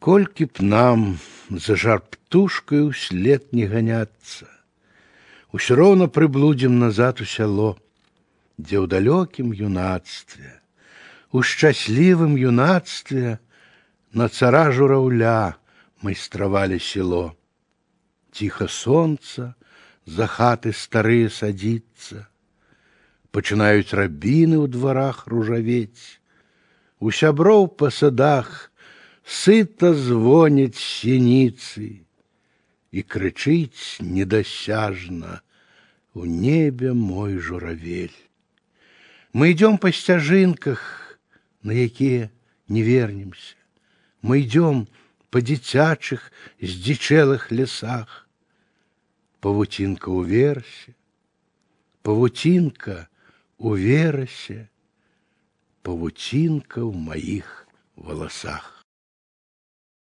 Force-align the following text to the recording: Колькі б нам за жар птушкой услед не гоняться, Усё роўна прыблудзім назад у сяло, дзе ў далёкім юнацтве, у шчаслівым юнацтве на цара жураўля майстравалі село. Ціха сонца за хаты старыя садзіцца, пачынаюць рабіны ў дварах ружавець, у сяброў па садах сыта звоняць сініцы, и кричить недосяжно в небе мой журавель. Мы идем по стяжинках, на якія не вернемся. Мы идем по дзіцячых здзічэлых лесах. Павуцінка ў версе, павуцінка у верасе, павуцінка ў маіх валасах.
Колькі 0.00 0.46
б 0.46 0.62
нам 0.62 1.18
за 1.50 1.76
жар 1.76 2.00
птушкой 2.00 2.86
услед 2.88 3.52
не 3.52 3.66
гоняться, 3.66 4.46
Усё 5.56 5.76
роўна 5.78 6.06
прыблудзім 6.12 6.78
назад 6.78 7.20
у 7.24 7.26
сяло, 7.32 7.76
дзе 8.60 8.76
ў 8.76 8.90
далёкім 8.92 9.54
юнацтве, 9.56 10.50
у 11.32 11.40
шчаслівым 11.40 12.34
юнацтве 12.36 13.38
на 14.12 14.28
цара 14.28 14.68
жураўля 14.76 15.56
майстравалі 16.02 16.76
село. 16.76 17.32
Ціха 18.36 18.68
сонца 18.68 19.54
за 20.04 20.28
хаты 20.28 20.76
старыя 20.76 21.32
садзіцца, 21.32 22.28
пачынаюць 23.32 23.96
рабіны 23.96 24.60
ў 24.60 24.66
дварах 24.68 25.24
ружавець, 25.24 26.20
у 27.00 27.08
сяброў 27.08 27.70
па 27.80 27.88
садах 27.88 28.69
сыта 29.30 29.94
звоняць 29.94 30.78
сініцы, 30.78 32.06
и 32.96 33.02
кричить 33.02 33.98
недосяжно 34.00 35.42
в 36.14 36.24
небе 36.26 36.94
мой 36.94 37.38
журавель. 37.38 38.16
Мы 39.34 39.52
идем 39.52 39.76
по 39.76 39.92
стяжинках, 39.92 41.18
на 41.62 41.72
якія 41.72 42.30
не 42.68 42.82
вернемся. 42.82 43.56
Мы 44.22 44.40
идем 44.40 44.88
по 45.28 45.42
дзіцячых 45.42 46.32
здзічэлых 46.56 47.52
лесах. 47.52 48.24
Павуцінка 49.44 50.08
ў 50.08 50.24
версе, 50.24 50.96
павуцінка 52.00 53.12
у 53.58 53.76
верасе, 53.76 54.72
павуцінка 55.84 56.80
ў 56.80 56.96
маіх 56.96 57.68
валасах. 57.94 58.79